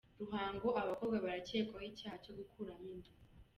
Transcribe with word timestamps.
Ruhango 0.21 0.67
abakobwa 0.81 1.17
Barakekwaho 1.23 1.85
icyaha 1.91 2.17
cyo 2.23 2.33
gukuramo 2.37 2.85
inda 2.93 3.11